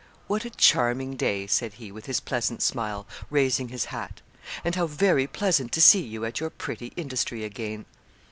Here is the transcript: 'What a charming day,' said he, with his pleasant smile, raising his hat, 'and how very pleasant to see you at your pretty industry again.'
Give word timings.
'What 0.25 0.45
a 0.45 0.49
charming 0.49 1.15
day,' 1.15 1.45
said 1.45 1.73
he, 1.73 1.91
with 1.91 2.07
his 2.07 2.19
pleasant 2.19 2.63
smile, 2.63 3.05
raising 3.29 3.67
his 3.67 3.85
hat, 3.93 4.19
'and 4.65 4.73
how 4.73 4.87
very 4.87 5.27
pleasant 5.27 5.71
to 5.73 5.79
see 5.79 6.01
you 6.01 6.25
at 6.25 6.39
your 6.39 6.49
pretty 6.49 6.91
industry 6.95 7.43
again.' 7.43 7.85